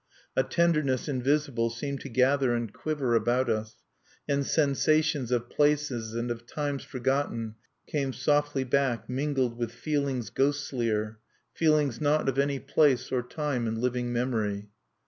[0.35, 3.75] A tenderness invisible seemed to gather and quiver about us;
[4.27, 7.53] and sensations of places and of times forgotten
[7.85, 11.19] came softly back, mingled with feelings ghostlier,
[11.53, 14.69] feelings not of any place or time in living memory.